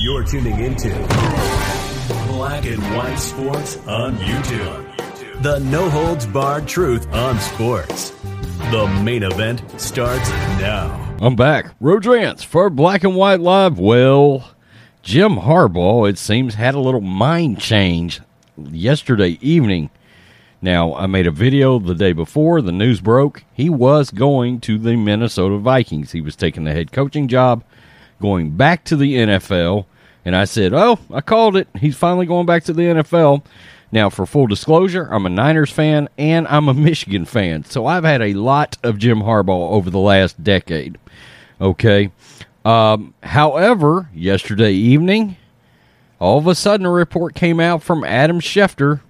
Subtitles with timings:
[0.00, 0.88] You're tuning into
[2.28, 5.42] Black and White Sports on YouTube.
[5.42, 8.10] The no holds barred truth on sports.
[8.70, 11.16] The main event starts now.
[11.20, 11.74] I'm back.
[11.80, 13.78] Rodrance for Black and White Live.
[13.78, 14.54] Well,
[15.02, 18.20] Jim Harbaugh, it seems, had a little mind change
[18.56, 19.90] yesterday evening.
[20.60, 23.44] Now, I made a video the day before the news broke.
[23.52, 26.12] He was going to the Minnesota Vikings.
[26.12, 27.62] He was taking the head coaching job,
[28.20, 29.86] going back to the NFL.
[30.24, 31.68] And I said, Oh, I called it.
[31.78, 33.44] He's finally going back to the NFL.
[33.90, 37.64] Now, for full disclosure, I'm a Niners fan and I'm a Michigan fan.
[37.64, 40.98] So I've had a lot of Jim Harbaugh over the last decade.
[41.60, 42.10] Okay.
[42.64, 45.36] Um, however, yesterday evening,
[46.20, 49.00] all of a sudden a report came out from Adam Schefter,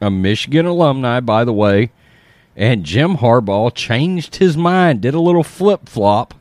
[0.00, 1.92] a Michigan alumni, by the way,
[2.56, 6.34] and Jim Harbaugh changed his mind, did a little flip flop,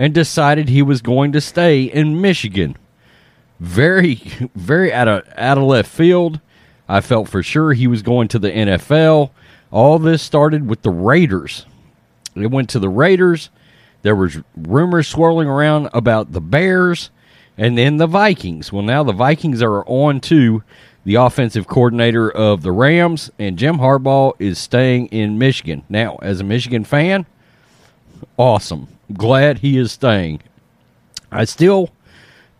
[0.00, 2.74] and decided he was going to stay in Michigan.
[3.60, 4.14] Very,
[4.54, 6.40] very out of out of left field.
[6.88, 9.30] I felt for sure he was going to the NFL.
[9.70, 11.66] All this started with the Raiders.
[12.34, 13.50] It went to the Raiders.
[14.00, 17.10] There was rumors swirling around about the Bears
[17.58, 18.72] and then the Vikings.
[18.72, 20.64] Well, now the Vikings are on to
[21.04, 25.82] the offensive coordinator of the Rams, and Jim Harbaugh is staying in Michigan.
[25.88, 27.26] Now, as a Michigan fan,
[28.38, 28.88] awesome.
[29.12, 30.40] Glad he is staying.
[31.32, 31.90] I still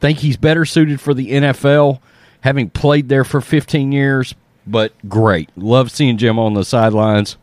[0.00, 2.00] think he's better suited for the NFL,
[2.40, 4.34] having played there for 15 years,
[4.66, 5.50] but great.
[5.56, 7.36] Love seeing Jim on the sidelines.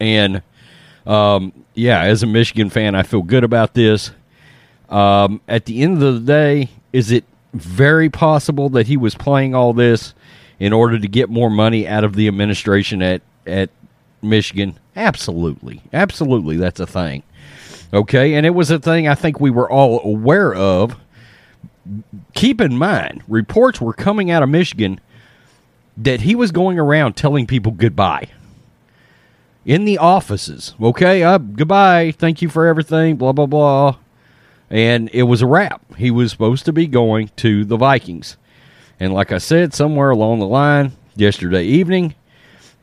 [0.00, 0.42] And
[1.06, 4.12] um, yeah, as a Michigan fan, I feel good about this.
[4.88, 9.54] Um, at the end of the day, is it very possible that he was playing
[9.54, 10.14] all this
[10.58, 13.70] in order to get more money out of the administration at at
[14.22, 14.78] Michigan?
[14.96, 17.22] Absolutely, absolutely, that's a thing.
[17.92, 20.96] Okay, and it was a thing I think we were all aware of.
[22.34, 25.00] Keep in mind, reports were coming out of Michigan
[25.96, 28.28] that he was going around telling people goodbye
[29.64, 30.74] in the offices.
[30.80, 33.96] Okay, uh, goodbye, thank you for everything, blah blah blah
[34.70, 35.82] and it was a wrap.
[35.96, 38.36] He was supposed to be going to the Vikings.
[39.00, 42.14] And like I said, somewhere along the line yesterday evening,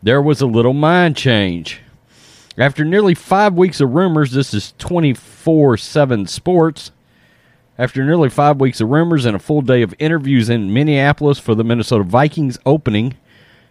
[0.03, 1.79] there was a little mind change.
[2.57, 6.91] After nearly five weeks of rumors, this is 24 7 sports.
[7.77, 11.53] After nearly five weeks of rumors and a full day of interviews in Minneapolis for
[11.53, 13.15] the Minnesota Vikings opening,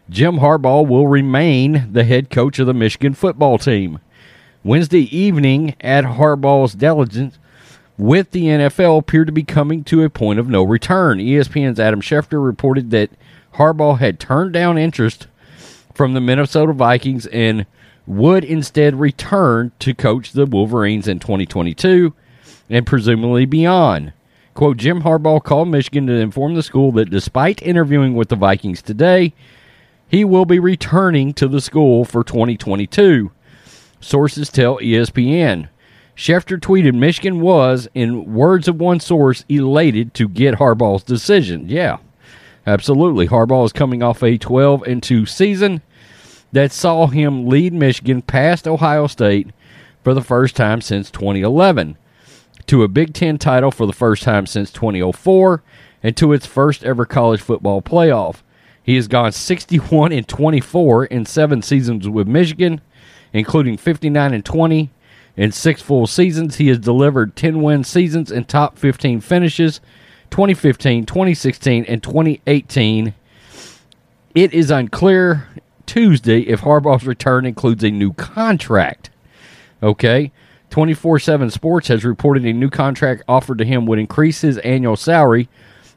[0.09, 3.99] Jim Harbaugh will remain the head coach of the Michigan football team.
[4.63, 7.41] Wednesday evening, at Harbaugh's diligence,
[7.99, 11.19] with the NFL appeared to be coming to a point of no return.
[11.19, 13.11] ESPN's Adam Schefter reported that
[13.55, 15.27] Harbaugh had turned down interest
[15.93, 17.67] from the Minnesota Vikings and
[18.07, 22.15] would instead return to coach the Wolverines in 2022
[22.71, 24.13] and presumably beyond.
[24.55, 28.81] Quote Jim Harbaugh called Michigan to inform the school that despite interviewing with the Vikings
[28.81, 29.35] today,
[30.09, 33.31] he will be returning to the school for 2022.
[34.01, 35.69] Sources tell ESPN.
[36.17, 41.69] Schefter tweeted Michigan was, in words of one source, elated to get Harbaugh's decision.
[41.69, 41.99] Yeah,
[42.67, 43.29] absolutely.
[43.29, 45.83] Harbaugh is coming off a 12 and 2 season
[46.57, 49.51] that saw him lead Michigan past Ohio State
[50.03, 51.99] for the first time since 2011,
[52.67, 55.63] to a Big Ten title for the first time since 2004,
[56.03, 58.37] and to its first ever college football playoff.
[58.83, 62.81] He has gone 61 and 24 in seven seasons with Michigan,
[63.33, 64.91] including 59 and 20
[65.37, 69.81] in six full seasons, he has delivered 10 win seasons and top 15 finishes
[70.31, 73.13] 2015, 2016, and 2018.
[74.35, 75.49] It is unclear
[75.87, 79.11] Tuesday if Harbaugh's return includes a new contract.
[79.83, 80.33] Okay.
[80.71, 84.97] 24 7 Sports has reported a new contract offered to him would increase his annual
[84.97, 85.49] salary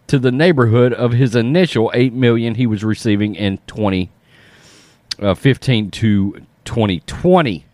[0.08, 4.10] to the neighborhood of his initial 8 million he was receiving in 2015
[5.22, 6.32] uh, to
[6.66, 7.66] 2020.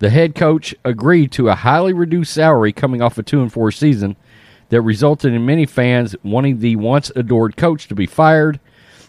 [0.00, 3.72] The head coach agreed to a highly reduced salary coming off a 2 and 4
[3.72, 4.16] season
[4.68, 8.60] that resulted in many fans wanting the once adored coach to be fired.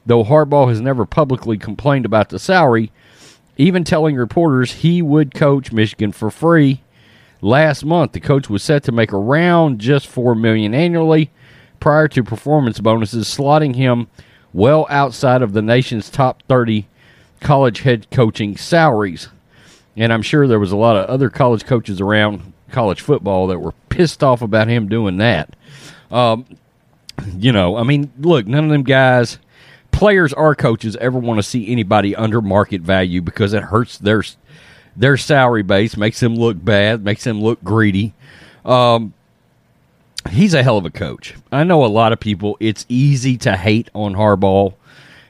[0.06, 2.92] Though Harbaugh has never publicly complained about the salary,
[3.58, 6.82] even telling reporters he would coach Michigan for free.
[7.42, 11.32] Last month, the coach was set to make around just four million annually
[11.80, 14.08] prior to performance bonuses, slotting him
[14.54, 16.88] well outside of the nation's top 30
[17.40, 19.30] college head coaching salaries.
[19.96, 23.60] And I'm sure there was a lot of other college coaches around college football that
[23.60, 25.56] were pissed off about him doing that.
[26.12, 26.46] Um,
[27.38, 29.40] you know, I mean, look, none of them guys,
[29.96, 34.24] players or coaches, ever want to see anybody under market value because it hurts their
[34.96, 38.14] their salary base, makes them look bad, makes them look greedy.
[38.64, 39.14] Um,
[40.30, 41.36] he's a hell of a coach.
[41.52, 42.58] I know a lot of people.
[42.60, 44.74] It's easy to hate on Harbaugh,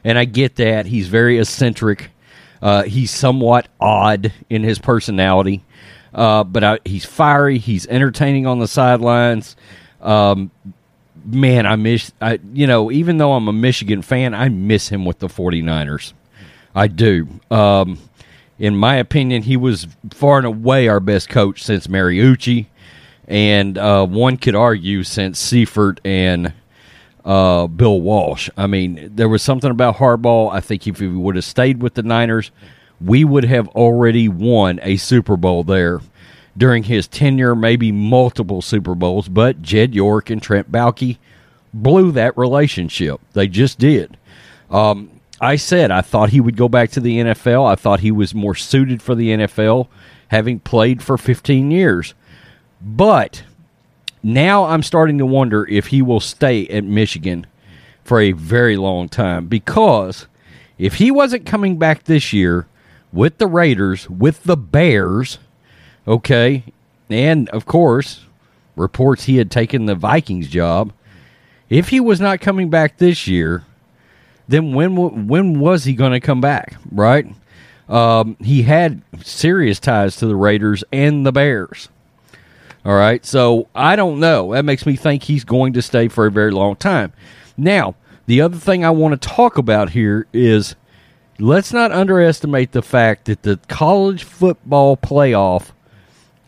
[0.03, 0.85] and I get that.
[0.85, 2.11] He's very eccentric.
[2.61, 5.63] Uh, he's somewhat odd in his personality,
[6.13, 7.57] uh, but I, he's fiery.
[7.57, 9.55] He's entertaining on the sidelines.
[10.01, 10.51] Um,
[11.25, 15.05] man, I miss, I, you know, even though I'm a Michigan fan, I miss him
[15.05, 16.13] with the 49ers.
[16.73, 17.27] I do.
[17.49, 17.97] Um,
[18.59, 22.67] in my opinion, he was far and away our best coach since Mariucci,
[23.27, 26.53] and uh, one could argue since Seifert and
[27.23, 28.49] uh, Bill Walsh.
[28.55, 30.53] I mean, there was something about Harbaugh.
[30.53, 32.51] I think if he would have stayed with the Niners,
[33.01, 36.01] we would have already won a Super Bowl there
[36.57, 39.27] during his tenure, maybe multiple Super Bowls.
[39.27, 41.17] But Jed York and Trent Baalke
[41.73, 43.19] blew that relationship.
[43.33, 44.17] They just did.
[44.69, 45.11] Um,
[45.41, 47.69] I said I thought he would go back to the NFL.
[47.69, 49.87] I thought he was more suited for the NFL,
[50.29, 52.13] having played for 15 years.
[52.81, 53.43] But
[54.23, 57.45] now I'm starting to wonder if he will stay at Michigan
[58.03, 60.27] for a very long time because
[60.77, 62.67] if he wasn't coming back this year
[63.11, 65.39] with the Raiders, with the Bears,
[66.07, 66.63] okay,
[67.09, 68.25] and of course,
[68.75, 70.93] reports he had taken the Vikings job.
[71.69, 73.63] If he was not coming back this year,
[74.47, 76.75] then when when was he going to come back?
[76.91, 77.27] Right?
[77.89, 81.89] Um, he had serious ties to the Raiders and the Bears.
[82.83, 84.53] All right, so I don't know.
[84.53, 87.13] That makes me think he's going to stay for a very long time.
[87.57, 87.95] Now,
[88.27, 90.75] the other thing I want to talk about here is
[91.39, 95.71] let's not underestimate the fact that the college football playoff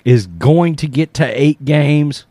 [0.08, 2.26] is going to get to eight games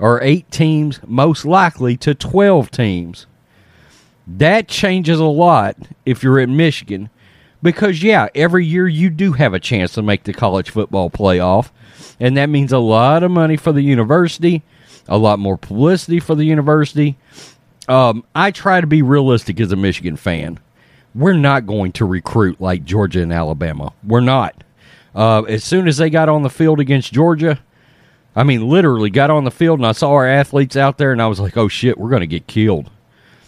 [0.00, 3.28] or eight teams, most likely to 12 teams.
[4.26, 7.08] That changes a lot if you're in Michigan
[7.62, 11.70] because, yeah, every year you do have a chance to make the college football playoff.
[12.18, 14.64] And that means a lot of money for the university,
[15.06, 17.16] a lot more publicity for the university.
[17.86, 20.58] Um, I try to be realistic as a Michigan fan.
[21.14, 23.92] We're not going to recruit like Georgia and Alabama.
[24.02, 24.64] We're not.
[25.14, 27.58] Uh, as soon as they got on the field against Georgia,
[28.34, 31.20] I mean, literally got on the field and I saw our athletes out there and
[31.20, 32.90] I was like, oh shit, we're going to get killed.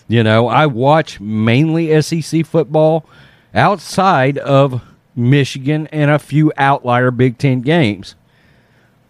[0.09, 3.06] You know, I watch mainly SEC football
[3.55, 4.82] outside of
[5.14, 8.14] Michigan and a few outlier Big Ten games.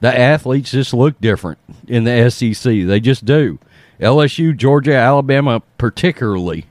[0.01, 2.65] The athletes just look different in the SEC.
[2.65, 3.59] They just do.
[4.01, 6.67] LSU, Georgia, Alabama, particularly.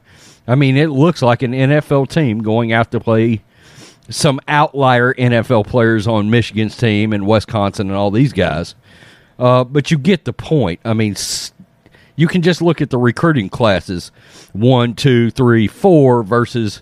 [0.48, 3.42] I mean, it looks like an NFL team going out to play
[4.10, 8.76] some outlier NFL players on Michigan's team and Wisconsin and all these guys.
[9.40, 10.80] Uh, but you get the point.
[10.86, 11.16] I mean,
[12.16, 14.12] you can just look at the recruiting classes
[14.54, 16.82] one, two, three, four versus,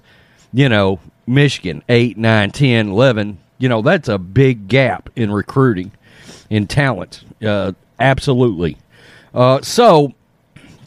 [0.52, 3.40] you know, Michigan, eight, nine, ten, eleven.
[3.58, 5.92] You know, that's a big gap in recruiting,
[6.50, 7.24] in talent.
[7.42, 8.78] Uh, absolutely.
[9.34, 10.14] Uh, so,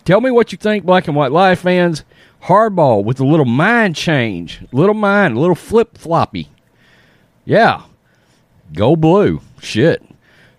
[0.05, 2.05] tell me what you think, Black and White Live fans.
[2.45, 6.49] Harbaugh with a little mind change, little mind, a little flip floppy.
[7.45, 7.83] Yeah.
[8.73, 9.41] Go blue.
[9.61, 10.03] Shit.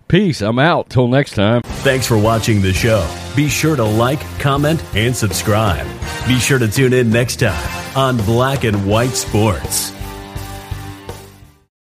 [0.07, 0.41] Peace.
[0.41, 0.89] I'm out.
[0.89, 1.61] Till next time.
[1.63, 3.09] Thanks for watching the show.
[3.35, 5.87] Be sure to like, comment, and subscribe.
[6.27, 9.91] Be sure to tune in next time on Black and White Sports.